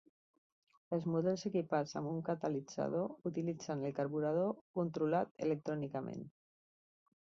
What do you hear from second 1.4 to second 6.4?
equipats amb un catalitzador utilitzen el carburador controlat electrònicament.